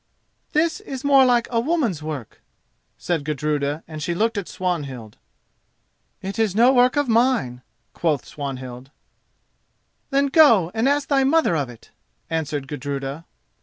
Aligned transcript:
"This 0.53 0.79
is 0.79 1.03
more 1.03 1.23
like 1.25 1.47
a 1.51 1.59
woman's 1.59 2.01
work," 2.01 2.41
said 2.97 3.23
Gudruda, 3.23 3.83
and 3.87 4.01
she 4.01 4.15
looked 4.15 4.35
at 4.35 4.47
Swanhild. 4.47 5.17
"It 6.23 6.39
is 6.39 6.55
no 6.55 6.73
work 6.73 6.95
of 6.95 7.07
mine," 7.07 7.61
quoth 7.93 8.25
Swanhild. 8.25 8.89
"Then 10.09 10.25
go 10.25 10.71
and 10.73 10.89
ask 10.89 11.07
thy 11.07 11.23
mother 11.23 11.55
of 11.55 11.69
it," 11.69 11.91
answered 12.31 12.67
Gudruda. 12.67 13.25